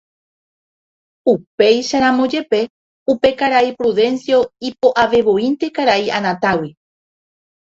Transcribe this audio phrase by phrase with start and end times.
[1.33, 2.61] Upéicharamo jepe,
[3.13, 4.39] upe karai Prudencio
[4.71, 6.71] ipo'avevoínte karai Anatágui.